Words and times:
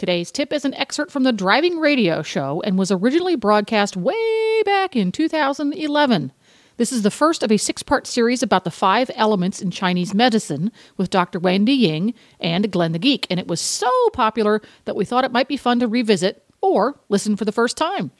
Today's 0.00 0.30
tip 0.30 0.50
is 0.50 0.64
an 0.64 0.72
excerpt 0.76 1.12
from 1.12 1.24
the 1.24 1.30
Driving 1.30 1.78
Radio 1.78 2.22
Show 2.22 2.62
and 2.64 2.78
was 2.78 2.90
originally 2.90 3.36
broadcast 3.36 3.98
way 3.98 4.62
back 4.64 4.96
in 4.96 5.12
2011. 5.12 6.32
This 6.78 6.90
is 6.90 7.02
the 7.02 7.10
first 7.10 7.42
of 7.42 7.52
a 7.52 7.58
six 7.58 7.82
part 7.82 8.06
series 8.06 8.42
about 8.42 8.64
the 8.64 8.70
five 8.70 9.10
elements 9.14 9.60
in 9.60 9.70
Chinese 9.70 10.14
medicine 10.14 10.72
with 10.96 11.10
Dr. 11.10 11.38
Wendy 11.38 11.74
Ying 11.74 12.14
and 12.40 12.72
Glenn 12.72 12.92
the 12.92 12.98
Geek, 12.98 13.26
and 13.28 13.38
it 13.38 13.46
was 13.46 13.60
so 13.60 13.90
popular 14.14 14.62
that 14.86 14.96
we 14.96 15.04
thought 15.04 15.26
it 15.26 15.32
might 15.32 15.48
be 15.48 15.58
fun 15.58 15.80
to 15.80 15.86
revisit 15.86 16.46
or 16.62 16.98
listen 17.10 17.36
for 17.36 17.44
the 17.44 17.52
first 17.52 17.76
time. 17.76 18.10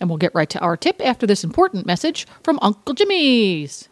And 0.00 0.08
we'll 0.08 0.16
get 0.16 0.34
right 0.34 0.48
to 0.48 0.60
our 0.60 0.78
tip 0.78 0.98
after 1.04 1.26
this 1.26 1.44
important 1.44 1.84
message 1.84 2.26
from 2.42 2.58
Uncle 2.62 2.94
Jimmy's. 2.94 3.90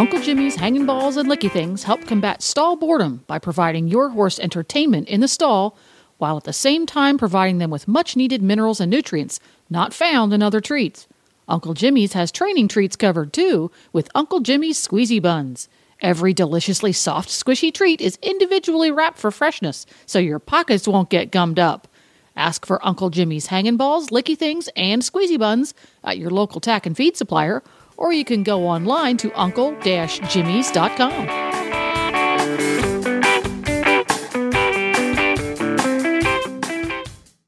Uncle 0.00 0.22
Jimmy's 0.22 0.56
hanging 0.56 0.86
balls 0.86 1.18
and 1.18 1.28
licky 1.28 1.50
things 1.50 1.82
help 1.82 2.06
combat 2.06 2.40
stall 2.40 2.74
boredom 2.74 3.22
by 3.26 3.38
providing 3.38 3.86
your 3.86 4.08
horse 4.08 4.38
entertainment 4.38 5.06
in 5.08 5.20
the 5.20 5.28
stall 5.28 5.76
while 6.16 6.38
at 6.38 6.44
the 6.44 6.54
same 6.54 6.86
time 6.86 7.18
providing 7.18 7.58
them 7.58 7.68
with 7.68 7.86
much 7.86 8.16
needed 8.16 8.40
minerals 8.40 8.80
and 8.80 8.90
nutrients 8.90 9.40
not 9.68 9.92
found 9.92 10.32
in 10.32 10.42
other 10.42 10.58
treats. 10.58 11.06
Uncle 11.48 11.74
Jimmy's 11.74 12.14
has 12.14 12.32
training 12.32 12.66
treats 12.66 12.96
covered 12.96 13.34
too 13.34 13.70
with 13.92 14.08
Uncle 14.14 14.40
Jimmy's 14.40 14.82
squeezy 14.82 15.20
buns. 15.20 15.68
Every 16.00 16.32
deliciously 16.32 16.94
soft, 16.94 17.28
squishy 17.28 17.70
treat 17.70 18.00
is 18.00 18.18
individually 18.22 18.90
wrapped 18.90 19.18
for 19.18 19.30
freshness 19.30 19.84
so 20.06 20.18
your 20.18 20.38
pockets 20.38 20.88
won't 20.88 21.10
get 21.10 21.30
gummed 21.30 21.58
up. 21.58 21.86
Ask 22.34 22.64
for 22.64 22.82
Uncle 22.86 23.10
Jimmy's 23.10 23.48
hanging 23.48 23.76
balls, 23.76 24.08
licky 24.08 24.38
things, 24.38 24.70
and 24.74 25.02
squeezy 25.02 25.38
buns 25.38 25.74
at 26.02 26.16
your 26.16 26.30
local 26.30 26.58
tack 26.58 26.86
and 26.86 26.96
feed 26.96 27.18
supplier 27.18 27.62
or 28.00 28.12
you 28.12 28.24
can 28.24 28.42
go 28.42 28.66
online 28.66 29.16
to 29.18 29.30
uncle-jimmys.com. 29.38 31.49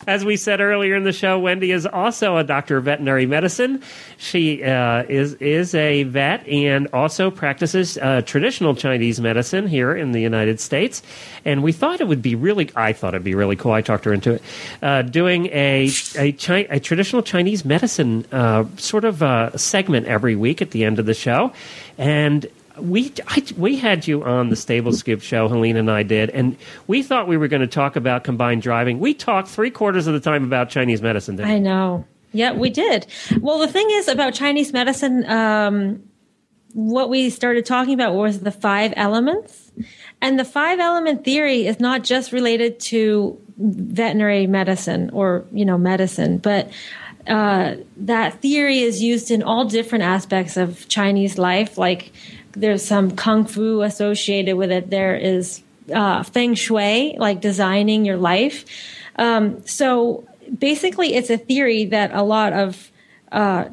As 0.06 0.24
we 0.24 0.36
said 0.36 0.60
earlier 0.60 0.96
in 0.96 1.04
the 1.04 1.12
show, 1.12 1.38
Wendy 1.38 1.70
is 1.70 1.86
also 1.86 2.36
a 2.36 2.42
doctor 2.42 2.76
of 2.76 2.84
veterinary 2.84 3.24
medicine. 3.24 3.82
She 4.16 4.64
uh, 4.64 5.04
is 5.08 5.34
is 5.34 5.76
a 5.76 6.02
vet 6.02 6.46
and 6.48 6.88
also 6.92 7.30
practices 7.30 7.98
uh, 7.98 8.22
traditional 8.22 8.74
Chinese 8.74 9.20
medicine 9.20 9.68
here 9.68 9.94
in 9.94 10.10
the 10.10 10.20
United 10.20 10.58
States. 10.58 11.04
And 11.44 11.62
we 11.62 11.70
thought 11.70 12.00
it 12.00 12.08
would 12.08 12.22
be 12.22 12.34
really, 12.34 12.68
I 12.74 12.92
thought 12.92 13.14
it'd 13.14 13.22
be 13.22 13.36
really 13.36 13.54
cool. 13.54 13.72
I 13.72 13.80
talked 13.80 14.04
her 14.04 14.12
into 14.12 14.32
it, 14.32 14.42
uh, 14.82 15.02
doing 15.02 15.46
a 15.46 15.88
a, 16.16 16.32
Chi- 16.32 16.66
a, 16.68 16.80
traditional 16.80 17.22
Chinese 17.22 17.64
medicine 17.64 18.26
uh, 18.32 18.64
sort 18.78 19.04
of 19.04 19.22
uh, 19.22 19.56
segment 19.56 20.06
every 20.06 20.34
week 20.34 20.60
at 20.60 20.72
the 20.72 20.84
end 20.84 20.98
of 20.98 21.06
the 21.06 21.14
show. 21.14 21.52
And 21.96 22.46
we 22.78 23.12
I, 23.26 23.42
we 23.56 23.76
had 23.76 24.06
you 24.06 24.24
on 24.24 24.48
the 24.48 24.56
Stable 24.56 24.92
Scoop 24.92 25.22
show, 25.22 25.48
Helene 25.48 25.76
and 25.76 25.90
I 25.90 26.02
did, 26.02 26.30
and 26.30 26.56
we 26.86 27.02
thought 27.02 27.28
we 27.28 27.36
were 27.36 27.48
going 27.48 27.62
to 27.62 27.66
talk 27.66 27.96
about 27.96 28.24
combined 28.24 28.62
driving. 28.62 28.98
We 28.98 29.14
talked 29.14 29.48
three 29.48 29.70
quarters 29.70 30.06
of 30.06 30.14
the 30.14 30.20
time 30.20 30.44
about 30.44 30.68
Chinese 30.68 31.02
medicine. 31.02 31.40
I 31.40 31.58
know. 31.58 32.04
Yeah, 32.32 32.52
we 32.52 32.70
did. 32.70 33.06
Well, 33.40 33.58
the 33.58 33.68
thing 33.68 33.86
is 33.90 34.08
about 34.08 34.32
Chinese 34.34 34.72
medicine. 34.72 35.28
Um, 35.28 36.02
what 36.72 37.10
we 37.10 37.28
started 37.28 37.66
talking 37.66 37.92
about 37.94 38.14
was 38.14 38.40
the 38.40 38.50
five 38.50 38.94
elements, 38.96 39.70
and 40.20 40.38
the 40.38 40.44
five 40.44 40.80
element 40.80 41.24
theory 41.24 41.66
is 41.66 41.78
not 41.78 42.04
just 42.04 42.32
related 42.32 42.80
to 42.80 43.38
veterinary 43.58 44.46
medicine 44.46 45.10
or 45.10 45.44
you 45.52 45.64
know 45.64 45.76
medicine, 45.76 46.38
but 46.38 46.70
uh, 47.26 47.76
that 47.96 48.40
theory 48.40 48.80
is 48.80 49.02
used 49.02 49.30
in 49.30 49.42
all 49.42 49.64
different 49.64 50.04
aspects 50.04 50.56
of 50.56 50.88
Chinese 50.88 51.38
life, 51.38 51.78
like 51.78 52.12
there's 52.52 52.84
some 52.84 53.10
kung 53.12 53.44
fu 53.44 53.82
associated 53.82 54.56
with 54.56 54.70
it. 54.70 54.90
There 54.90 55.16
is 55.16 55.62
uh, 55.92 56.22
feng 56.22 56.54
shui, 56.54 57.16
like 57.18 57.40
designing 57.40 58.04
your 58.04 58.16
life. 58.16 58.64
Um, 59.16 59.66
so 59.66 60.26
basically, 60.58 61.14
it's 61.14 61.30
a 61.30 61.38
theory 61.38 61.84
that 61.86 62.12
a 62.12 62.22
lot 62.22 62.52
of 62.52 62.90
uh, 63.30 63.66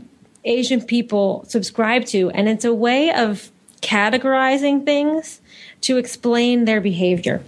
Asian 0.44 0.82
people 0.82 1.46
subscribe 1.48 2.06
to, 2.08 2.30
and 2.32 2.48
it's 2.48 2.66
a 2.66 2.74
way 2.74 3.12
of 3.12 3.52
categorizing 3.82 4.86
things 4.86 5.42
to 5.82 5.98
explain 5.98 6.66
their 6.66 6.82
behavior. 6.82 7.42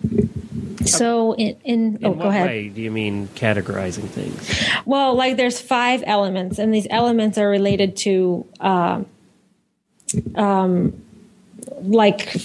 So 0.86 1.34
in, 1.34 1.58
in, 1.64 1.98
in 1.98 2.06
oh, 2.06 2.10
what 2.12 2.24
go 2.24 2.30
ahead. 2.30 2.48
way 2.48 2.70
do 2.70 2.82
you 2.82 2.92
mean 2.92 3.28
categorizing 3.30 4.08
things? 4.08 4.60
Well, 4.86 5.16
like 5.16 5.38
there's 5.38 5.62
five 5.62 6.04
elements, 6.06 6.60
and 6.60 6.74
these 6.74 6.88
elements 6.90 7.38
are 7.38 7.50
related 7.50 7.98
to 7.98 8.46
uh, 8.60 9.04
um, 10.36 11.02
like 11.82 12.36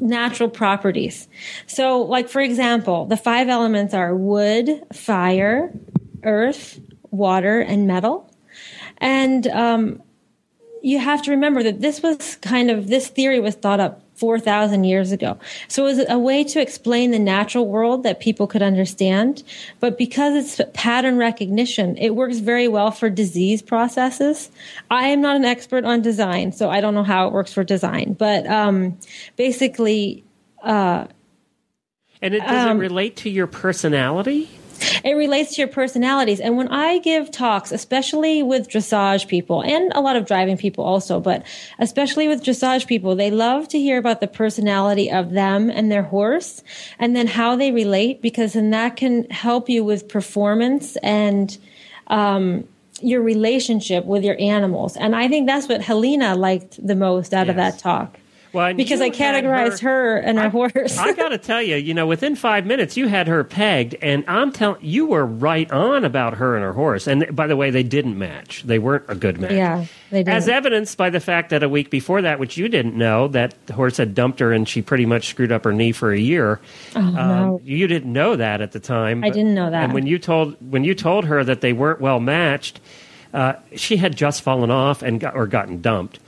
natural 0.00 0.48
properties. 0.48 1.28
So, 1.66 2.02
like 2.02 2.28
for 2.28 2.40
example, 2.40 3.06
the 3.06 3.16
five 3.16 3.48
elements 3.48 3.94
are 3.94 4.14
wood, 4.14 4.82
fire, 4.92 5.72
earth, 6.22 6.80
water, 7.10 7.60
and 7.60 7.86
metal. 7.86 8.30
And 8.98 9.46
um, 9.48 10.02
you 10.82 10.98
have 10.98 11.22
to 11.22 11.30
remember 11.30 11.62
that 11.62 11.80
this 11.80 12.02
was 12.02 12.36
kind 12.36 12.70
of 12.70 12.88
this 12.88 13.08
theory 13.08 13.40
was 13.40 13.54
thought 13.54 13.80
up 13.80 14.02
4,000 14.18 14.84
years 14.84 15.12
ago. 15.12 15.38
So 15.68 15.86
it 15.86 15.96
was 15.96 16.08
a 16.08 16.18
way 16.18 16.44
to 16.44 16.60
explain 16.60 17.12
the 17.12 17.18
natural 17.18 17.66
world 17.66 18.02
that 18.02 18.20
people 18.20 18.46
could 18.46 18.62
understand. 18.62 19.42
But 19.80 19.96
because 19.96 20.34
it's 20.34 20.70
pattern 20.74 21.16
recognition, 21.16 21.96
it 21.96 22.16
works 22.16 22.38
very 22.38 22.68
well 22.68 22.90
for 22.90 23.08
disease 23.08 23.62
processes. 23.62 24.50
I 24.90 25.08
am 25.08 25.20
not 25.20 25.36
an 25.36 25.44
expert 25.44 25.84
on 25.84 26.02
design, 26.02 26.52
so 26.52 26.68
I 26.68 26.80
don't 26.80 26.94
know 26.94 27.04
how 27.04 27.28
it 27.28 27.32
works 27.32 27.52
for 27.52 27.62
design. 27.62 28.14
But 28.18 28.46
um, 28.46 28.98
basically, 29.36 30.24
uh, 30.62 31.06
and 32.20 32.34
it, 32.34 32.40
does 32.40 32.66
um, 32.66 32.78
it 32.78 32.80
relate 32.80 33.16
to 33.16 33.30
your 33.30 33.46
personality? 33.46 34.50
It 35.04 35.14
relates 35.14 35.54
to 35.54 35.62
your 35.62 35.68
personalities. 35.68 36.40
And 36.40 36.56
when 36.56 36.68
I 36.68 36.98
give 36.98 37.30
talks, 37.30 37.72
especially 37.72 38.42
with 38.42 38.68
dressage 38.68 39.28
people 39.28 39.62
and 39.62 39.92
a 39.94 40.00
lot 40.00 40.16
of 40.16 40.26
driving 40.26 40.56
people 40.56 40.84
also, 40.84 41.20
but 41.20 41.44
especially 41.78 42.28
with 42.28 42.42
dressage 42.42 42.86
people, 42.86 43.16
they 43.16 43.30
love 43.30 43.68
to 43.68 43.78
hear 43.78 43.98
about 43.98 44.20
the 44.20 44.28
personality 44.28 45.10
of 45.10 45.30
them 45.30 45.70
and 45.70 45.90
their 45.90 46.02
horse 46.02 46.62
and 46.98 47.14
then 47.14 47.26
how 47.26 47.56
they 47.56 47.72
relate 47.72 48.22
because 48.22 48.52
then 48.52 48.70
that 48.70 48.96
can 48.96 49.24
help 49.30 49.68
you 49.68 49.84
with 49.84 50.08
performance 50.08 50.96
and, 50.96 51.58
um, 52.08 52.66
your 53.00 53.22
relationship 53.22 54.04
with 54.04 54.24
your 54.24 54.36
animals. 54.40 54.96
And 54.96 55.14
I 55.14 55.28
think 55.28 55.46
that's 55.46 55.68
what 55.68 55.82
Helena 55.82 56.34
liked 56.34 56.84
the 56.84 56.96
most 56.96 57.32
out 57.32 57.46
yes. 57.46 57.50
of 57.50 57.56
that 57.56 57.78
talk. 57.78 58.18
Well, 58.52 58.74
because 58.74 59.00
I 59.00 59.10
categorized 59.10 59.80
her, 59.80 59.88
her, 59.88 60.16
and 60.18 60.38
her 60.38 60.48
horse. 60.48 60.96
I 60.98 61.12
got 61.12 61.28
to 61.30 61.38
tell 61.38 61.62
you, 61.62 61.76
you 61.76 61.94
know, 61.94 62.06
within 62.06 62.36
five 62.36 62.66
minutes, 62.66 62.96
you 62.96 63.08
had 63.08 63.26
her 63.28 63.44
pegged, 63.44 63.94
and 64.00 64.24
I'm 64.26 64.52
telling 64.52 64.84
you 64.84 65.06
were 65.06 65.26
right 65.26 65.70
on 65.70 66.04
about 66.04 66.34
her 66.34 66.54
and 66.56 66.64
her 66.64 66.72
horse. 66.72 67.06
And 67.06 67.34
by 67.34 67.46
the 67.46 67.56
way, 67.56 67.70
they 67.70 67.82
didn't 67.82 68.18
match; 68.18 68.62
they 68.64 68.78
weren't 68.78 69.04
a 69.08 69.14
good 69.14 69.40
match. 69.40 69.52
Yeah, 69.52 69.84
they 70.10 70.22
did. 70.22 70.32
As 70.32 70.48
evidenced 70.48 70.96
by 70.96 71.10
the 71.10 71.20
fact 71.20 71.50
that 71.50 71.62
a 71.62 71.68
week 71.68 71.90
before 71.90 72.22
that, 72.22 72.38
which 72.38 72.56
you 72.56 72.68
didn't 72.68 72.96
know, 72.96 73.28
that 73.28 73.54
the 73.66 73.74
horse 73.74 73.96
had 73.96 74.14
dumped 74.14 74.40
her, 74.40 74.52
and 74.52 74.68
she 74.68 74.82
pretty 74.82 75.06
much 75.06 75.28
screwed 75.28 75.52
up 75.52 75.64
her 75.64 75.72
knee 75.72 75.92
for 75.92 76.12
a 76.12 76.18
year. 76.18 76.60
Oh, 76.96 77.00
um, 77.00 77.14
no. 77.14 77.60
You 77.64 77.86
didn't 77.86 78.12
know 78.12 78.36
that 78.36 78.60
at 78.60 78.72
the 78.72 78.80
time. 78.80 79.24
I 79.24 79.30
didn't 79.30 79.54
know 79.54 79.70
that. 79.70 79.84
And 79.84 79.92
when 79.92 80.06
you 80.06 80.18
told 80.18 80.56
when 80.70 80.84
you 80.84 80.94
told 80.94 81.26
her 81.26 81.44
that 81.44 81.60
they 81.60 81.72
weren't 81.72 82.00
well 82.00 82.20
matched, 82.20 82.80
uh, 83.34 83.54
she 83.76 83.96
had 83.96 84.16
just 84.16 84.42
fallen 84.42 84.70
off 84.70 85.02
and 85.02 85.20
got, 85.20 85.34
or 85.34 85.46
gotten 85.46 85.80
dumped. 85.80 86.18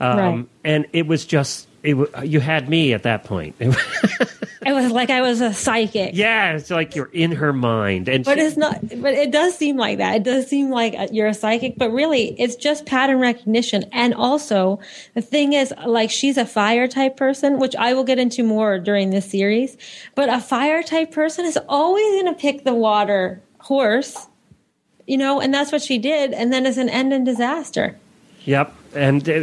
Um, 0.00 0.18
right. 0.18 0.46
And 0.64 0.86
it 0.92 1.06
was 1.06 1.26
just 1.26 1.68
it, 1.82 1.94
uh, 1.94 2.22
you 2.22 2.40
had 2.40 2.68
me 2.68 2.92
at 2.92 3.04
that 3.04 3.24
point. 3.24 3.56
it 3.60 4.72
was 4.72 4.90
like 4.92 5.10
I 5.10 5.20
was 5.22 5.40
a 5.40 5.52
psychic. 5.52 6.14
Yeah, 6.14 6.52
it's 6.52 6.70
like 6.70 6.94
you're 6.94 7.10
in 7.12 7.32
her 7.32 7.52
mind, 7.52 8.08
and 8.08 8.24
but 8.24 8.38
she, 8.38 8.44
it's 8.44 8.56
not. 8.56 8.80
But 8.80 9.14
it 9.14 9.30
does 9.30 9.56
seem 9.56 9.76
like 9.76 9.98
that. 9.98 10.16
It 10.16 10.22
does 10.22 10.46
seem 10.46 10.70
like 10.70 10.94
uh, 10.94 11.08
you're 11.10 11.28
a 11.28 11.34
psychic, 11.34 11.78
but 11.78 11.90
really, 11.90 12.38
it's 12.38 12.56
just 12.56 12.84
pattern 12.86 13.18
recognition. 13.18 13.84
And 13.92 14.12
also, 14.14 14.80
the 15.14 15.22
thing 15.22 15.54
is, 15.54 15.72
like 15.86 16.10
she's 16.10 16.36
a 16.36 16.46
fire 16.46 16.86
type 16.86 17.16
person, 17.16 17.58
which 17.58 17.74
I 17.76 17.94
will 17.94 18.04
get 18.04 18.18
into 18.18 18.42
more 18.42 18.78
during 18.78 19.10
this 19.10 19.30
series. 19.30 19.76
But 20.14 20.28
a 20.28 20.40
fire 20.40 20.82
type 20.82 21.12
person 21.12 21.46
is 21.46 21.58
always 21.68 22.22
going 22.22 22.34
to 22.34 22.38
pick 22.38 22.64
the 22.64 22.74
water 22.74 23.42
horse, 23.58 24.26
you 25.06 25.16
know, 25.16 25.40
and 25.40 25.52
that's 25.54 25.72
what 25.72 25.82
she 25.82 25.98
did. 25.98 26.32
And 26.32 26.52
then 26.52 26.66
it's 26.66 26.76
an 26.76 26.88
end 26.88 27.12
in 27.12 27.24
disaster. 27.24 27.96
Yep. 28.44 28.74
And 28.94 29.28
uh, 29.28 29.42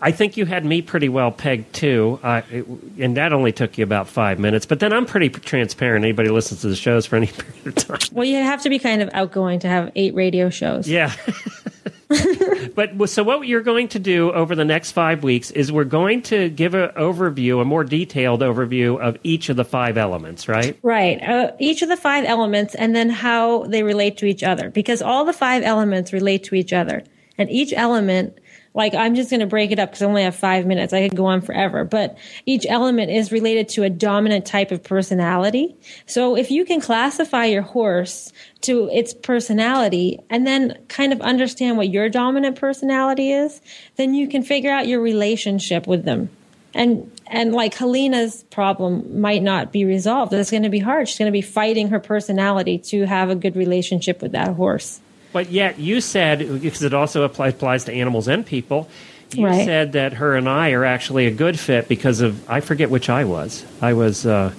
I 0.00 0.10
think 0.12 0.36
you 0.36 0.44
had 0.46 0.64
me 0.64 0.82
pretty 0.82 1.08
well 1.08 1.30
pegged 1.30 1.72
too, 1.74 2.18
uh, 2.22 2.42
it- 2.50 2.66
and 2.98 3.16
that 3.16 3.32
only 3.32 3.52
took 3.52 3.78
you 3.78 3.84
about 3.84 4.08
five 4.08 4.38
minutes. 4.38 4.66
But 4.66 4.80
then 4.80 4.92
I'm 4.92 5.06
pretty 5.06 5.28
transparent. 5.28 6.04
Anybody 6.04 6.28
listens 6.30 6.60
to 6.62 6.68
the 6.68 6.76
shows 6.76 7.06
for 7.06 7.16
any 7.16 7.26
period 7.62 7.66
of 7.66 7.74
time. 7.76 7.98
Well, 8.12 8.24
you 8.24 8.36
have 8.36 8.62
to 8.62 8.68
be 8.70 8.78
kind 8.78 9.02
of 9.02 9.10
outgoing 9.12 9.60
to 9.60 9.68
have 9.68 9.92
eight 9.94 10.14
radio 10.14 10.50
shows. 10.50 10.88
Yeah. 10.88 11.12
but 12.74 13.08
so 13.08 13.22
what 13.22 13.46
you're 13.46 13.62
going 13.62 13.88
to 13.88 13.98
do 13.98 14.32
over 14.32 14.54
the 14.54 14.64
next 14.64 14.92
five 14.92 15.22
weeks 15.22 15.50
is 15.50 15.72
we're 15.72 15.84
going 15.84 16.22
to 16.22 16.48
give 16.50 16.74
an 16.74 16.90
overview, 16.90 17.60
a 17.60 17.64
more 17.64 17.84
detailed 17.84 18.40
overview 18.40 19.00
of 19.00 19.16
each 19.22 19.48
of 19.48 19.56
the 19.56 19.64
five 19.64 19.96
elements, 19.96 20.48
right? 20.48 20.78
Right. 20.82 21.22
Uh, 21.22 21.52
each 21.58 21.82
of 21.82 21.88
the 21.88 21.96
five 21.96 22.24
elements 22.24 22.74
and 22.74 22.94
then 22.94 23.10
how 23.10 23.64
they 23.64 23.82
relate 23.82 24.18
to 24.18 24.26
each 24.26 24.42
other 24.42 24.70
because 24.70 25.02
all 25.02 25.24
the 25.24 25.32
five 25.32 25.62
elements 25.62 26.12
relate 26.12 26.44
to 26.44 26.54
each 26.54 26.72
other. 26.72 27.02
And 27.38 27.50
each 27.50 27.72
element, 27.72 28.38
like 28.74 28.94
I'm 28.94 29.14
just 29.14 29.30
going 29.30 29.40
to 29.40 29.46
break 29.46 29.70
it 29.70 29.78
up 29.78 29.90
because 29.90 30.02
I 30.02 30.06
only 30.06 30.22
have 30.22 30.34
five 30.34 30.66
minutes. 30.66 30.92
I 30.92 31.08
could 31.08 31.16
go 31.16 31.26
on 31.26 31.40
forever, 31.40 31.84
but 31.84 32.16
each 32.46 32.66
element 32.68 33.10
is 33.10 33.32
related 33.32 33.68
to 33.70 33.82
a 33.82 33.90
dominant 33.90 34.46
type 34.46 34.70
of 34.70 34.82
personality. 34.82 35.76
So 36.06 36.36
if 36.36 36.50
you 36.50 36.64
can 36.64 36.80
classify 36.80 37.46
your 37.46 37.62
horse 37.62 38.32
to 38.62 38.88
its 38.92 39.12
personality 39.12 40.20
and 40.30 40.46
then 40.46 40.78
kind 40.88 41.12
of 41.12 41.20
understand 41.20 41.76
what 41.76 41.90
your 41.90 42.08
dominant 42.08 42.58
personality 42.58 43.32
is, 43.32 43.60
then 43.96 44.14
you 44.14 44.28
can 44.28 44.42
figure 44.42 44.70
out 44.70 44.86
your 44.86 45.00
relationship 45.00 45.86
with 45.86 46.04
them 46.04 46.30
and 46.74 47.10
and 47.26 47.52
like 47.52 47.74
Helena's 47.74 48.44
problem 48.44 49.20
might 49.20 49.42
not 49.42 49.72
be 49.72 49.84
resolved. 49.84 50.32
It's 50.32 50.50
going 50.50 50.64
to 50.64 50.68
be 50.68 50.78
hard. 50.78 51.08
She's 51.08 51.18
going 51.18 51.30
to 51.30 51.32
be 51.32 51.42
fighting 51.42 51.88
her 51.88 52.00
personality 52.00 52.78
to 52.78 53.06
have 53.06 53.30
a 53.30 53.34
good 53.34 53.56
relationship 53.56 54.20
with 54.20 54.32
that 54.32 54.54
horse. 54.54 55.00
But 55.32 55.50
yet 55.50 55.78
you 55.78 56.00
said, 56.00 56.60
because 56.60 56.82
it 56.82 56.92
also 56.94 57.22
applies 57.24 57.84
to 57.84 57.92
animals 57.92 58.28
and 58.28 58.44
people, 58.44 58.88
you 59.34 59.46
Right. 59.46 59.64
said 59.64 59.92
that 59.92 60.14
her 60.14 60.36
and 60.36 60.46
I 60.48 60.72
are 60.72 60.84
actually 60.84 61.26
a 61.26 61.30
good 61.30 61.58
fit 61.58 61.88
because 61.88 62.20
of, 62.20 62.48
I 62.50 62.60
forget 62.60 62.90
which 62.90 63.08
I 63.08 63.24
was. 63.24 63.64
I 63.80 63.94
was, 63.94 64.26
uh, 64.26 64.52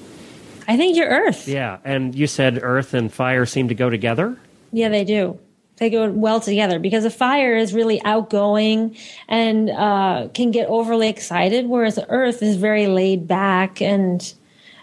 I 0.68 0.78
think 0.78 0.96
you're 0.98 1.10
Earth. 1.10 1.48
yeah, 1.48 1.78
and 1.86 2.16
you 2.16 2.26
said 2.26 2.60
earth 2.64 2.94
and 2.94 3.12
fire 3.14 3.46
seem 3.46 3.68
to 3.68 3.76
go 3.76 3.90
together? 3.90 4.38
Yeah, 4.72 4.90
they 4.90 5.04
do. 5.04 5.38
They 5.78 5.90
go 5.90 6.10
well 6.10 6.40
together 6.40 6.80
because 6.80 7.04
a 7.06 7.10
fire 7.10 7.56
is 7.58 7.74
really 7.74 8.02
outgoing 8.04 8.96
and 9.28 9.70
uh, 9.70 10.30
can 10.34 10.52
get 10.52 10.68
overly 10.70 11.10
excited, 11.10 11.68
whereas 11.68 12.00
earth 12.10 12.42
is 12.42 12.56
very 12.56 12.88
laid 12.88 13.28
back 13.28 13.82
and, 13.82 14.34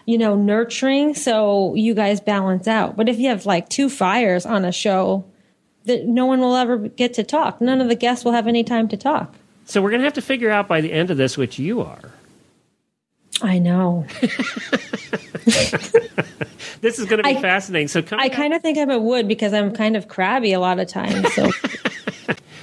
you 0.05 0.17
know, 0.17 0.35
nurturing. 0.35 1.15
So 1.15 1.73
you 1.75 1.93
guys 1.95 2.21
balance 2.21 2.67
out. 2.67 2.95
But 2.95 3.09
if 3.09 3.19
you 3.19 3.29
have 3.29 3.45
like 3.45 3.67
two 3.69 3.89
fires 3.89 4.45
on 4.45 4.63
a 4.65 4.71
show, 4.71 5.25
that 5.85 6.05
no 6.05 6.25
one 6.25 6.39
will 6.39 6.55
ever 6.55 6.77
get 6.77 7.13
to 7.15 7.23
talk. 7.23 7.61
None 7.61 7.81
of 7.81 7.87
the 7.87 7.95
guests 7.95 8.23
will 8.23 8.31
have 8.33 8.47
any 8.47 8.63
time 8.63 8.87
to 8.89 8.97
talk. 8.97 9.33
So 9.65 9.81
we're 9.81 9.89
going 9.89 10.01
to 10.01 10.05
have 10.05 10.13
to 10.13 10.21
figure 10.21 10.49
out 10.49 10.67
by 10.67 10.81
the 10.81 10.91
end 10.91 11.11
of 11.11 11.17
this 11.17 11.37
which 11.37 11.59
you 11.59 11.81
are. 11.81 11.99
I 13.41 13.59
know. 13.59 14.05
This 16.81 16.97
is 16.97 17.05
going 17.05 17.17
to 17.17 17.23
be 17.23 17.37
I- 17.37 17.41
fascinating. 17.41 17.87
So, 17.87 18.03
I 18.11 18.29
kind 18.29 18.53
of 18.53 18.61
think 18.61 18.77
I'm 18.77 18.89
a 18.89 18.99
wood 18.99 19.27
because 19.27 19.53
I'm 19.53 19.71
kind 19.71 19.95
of 19.95 20.07
crabby 20.07 20.51
a 20.51 20.59
lot 20.59 20.79
of 20.79 20.87
times. 20.87 21.31
So 21.33 21.49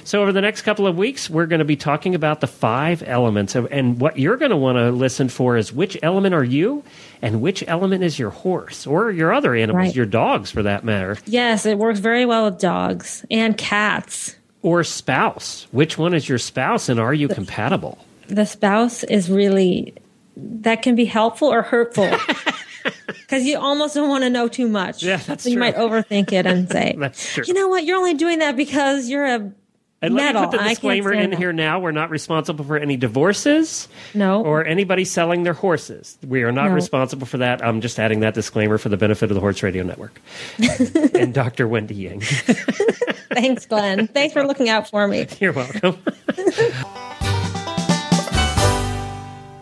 So, 0.09 0.23
over 0.23 0.31
the 0.31 0.41
next 0.41 0.63
couple 0.63 0.87
of 0.87 0.97
weeks, 0.97 1.29
we're 1.29 1.45
going 1.45 1.59
to 1.59 1.65
be 1.65 1.75
talking 1.75 2.15
about 2.15 2.41
the 2.41 2.47
five 2.47 3.03
elements. 3.05 3.55
And 3.55 3.99
what 4.01 4.17
you're 4.17 4.37
going 4.37 4.49
to 4.49 4.57
want 4.57 4.79
to 4.79 4.89
listen 4.89 5.29
for 5.29 5.55
is 5.55 5.71
which 5.71 5.95
element 6.01 6.33
are 6.33 6.43
you 6.43 6.83
and 7.21 7.41
which 7.43 7.63
element 7.67 8.03
is 8.03 8.17
your 8.17 8.31
horse 8.31 8.87
or 8.87 9.11
your 9.11 9.31
other 9.31 9.53
animals, 9.53 9.75
Right. 9.89 9.95
your 9.95 10.07
dogs 10.07 10.49
for 10.49 10.63
that 10.63 10.83
matter, 10.83 11.19
yes, 11.27 11.67
it 11.67 11.77
works 11.77 11.99
very 11.99 12.25
well 12.25 12.45
with 12.45 12.57
dogs 12.57 13.23
and 13.29 13.55
cats. 13.55 14.35
or 14.63 14.83
spouse. 14.83 15.67
Which 15.69 15.99
one 15.99 16.15
is 16.15 16.27
your 16.27 16.39
spouse 16.39 16.89
and 16.89 16.99
are 16.99 17.13
you 17.13 17.27
compatible? 17.27 17.99
The 18.29 18.47
spouse 18.47 19.03
is 19.03 19.29
really 19.29 19.93
that 20.35 20.81
can 20.81 20.95
be 20.95 21.05
helpful 21.05 21.49
or 21.49 21.61
hurtful 21.61 22.09
because 23.11 23.43
you 23.45 23.59
almost 23.59 23.93
don't 23.93 24.09
want 24.09 24.23
to 24.23 24.31
know 24.31 24.47
too 24.47 24.67
much. 24.67 25.03
Yeah, 25.03 25.17
that's 25.17 25.43
so 25.43 25.49
you 25.49 25.55
true. 25.57 25.59
might 25.59 25.75
overthink 25.75 26.31
it 26.33 26.47
and 26.47 26.67
say, 26.67 26.95
That's 26.97 27.31
true. 27.31 27.43
"You 27.45 27.53
know 27.53 27.67
what? 27.67 27.83
You're 27.85 27.97
only 27.97 28.15
doing 28.15 28.39
that 28.39 28.55
because 28.57 29.07
you're 29.07 29.27
a 29.27 29.51
And 30.01 30.13
let 30.13 30.33
metal." 30.33 30.41
me 30.43 30.47
put 30.47 30.57
the 30.63 30.69
disclaimer 30.69 31.11
in 31.13 31.31
that. 31.31 31.39
here 31.39 31.51
now. 31.51 31.79
We're 31.79 31.91
not 31.91 32.09
responsible 32.09 32.63
for 32.63 32.77
any 32.77 32.95
divorces 32.97 33.87
No. 34.13 34.41
or 34.43 34.65
anybody 34.65 35.03
selling 35.05 35.43
their 35.43 35.53
horses. 35.53 36.17
We 36.25 36.43
are 36.43 36.51
not 36.53 36.69
No. 36.69 36.73
responsible 36.75 37.27
for 37.27 37.37
that. 37.39 37.63
I'm 37.65 37.81
just 37.81 37.99
adding 37.99 38.21
that 38.21 38.33
disclaimer 38.33 38.77
for 38.77 38.87
the 38.89 38.97
benefit 38.97 39.29
of 39.29 39.35
the 39.35 39.41
Horse 39.41 39.61
Radio 39.61 39.83
Network 39.83 40.21
and 41.13 41.33
Dr. 41.33 41.67
Wendy 41.67 41.95
Ying. 41.95 42.21
Thanks, 43.33 43.65
Glenn. 43.65 44.07
Thanks 44.07 44.33
for 44.33 44.45
looking 44.45 44.69
out 44.69 44.89
for 44.89 45.07
me. 45.07 45.27
You're 45.39 45.53
welcome. 45.53 45.97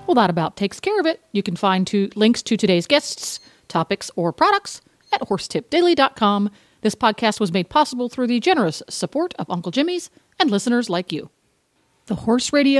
Well, 0.07 0.15
that 0.15 0.29
about 0.29 0.55
takes 0.55 0.79
care 0.79 0.97
of 1.01 1.05
it. 1.05 1.21
You 1.33 1.43
can 1.43 1.57
find 1.57 1.85
two 1.85 2.09
links 2.15 2.41
to 2.43 2.55
today's 2.55 2.87
guests, 2.87 3.41
topics, 3.67 4.09
or 4.15 4.31
products 4.31 4.79
at 5.11 5.19
horsetipdaily.com. 5.19 6.49
This 6.81 6.95
podcast 6.95 7.39
was 7.39 7.51
made 7.51 7.69
possible 7.69 8.09
through 8.09 8.27
the 8.27 8.39
generous 8.39 8.83
support 8.89 9.33
of 9.39 9.49
Uncle 9.49 9.71
Jimmy's 9.71 10.09
and 10.39 10.51
listeners 10.51 10.89
like 10.89 11.11
you. 11.11 11.29
The 12.05 12.15
Horse 12.15 12.53
Radio 12.53 12.75